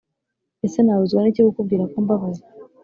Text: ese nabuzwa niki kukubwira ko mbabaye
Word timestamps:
ese 0.65 0.79
nabuzwa 0.81 1.19
niki 1.21 1.41
kukubwira 1.45 1.83
ko 1.91 1.97
mbabaye 2.03 2.41